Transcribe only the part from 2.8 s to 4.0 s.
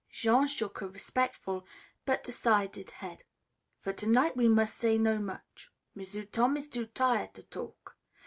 head. "For